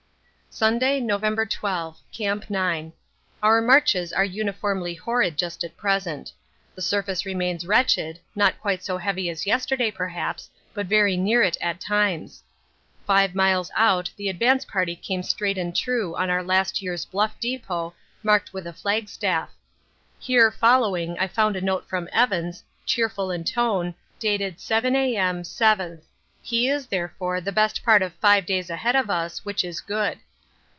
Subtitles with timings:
[0.53, 1.97] Sunday, November 12.
[2.11, 2.91] Camp 9.
[3.41, 6.33] Our marches are uniformly horrid just at present.
[6.75, 11.55] The surface remains wretched, not quite so heavy as yesterday, perhaps, but very near it
[11.61, 12.43] at times.
[13.07, 17.39] Five miles out the advance party came straight and true on our last year's Bluff
[17.39, 19.51] depot marked with a flagstaff.
[20.19, 25.43] Here following I found a note from Evans, cheerful in tone, dated 7 A.M.
[25.43, 26.07] 7th inst.
[26.41, 30.17] He is, therefore, the best part of five days ahead of us, which is good.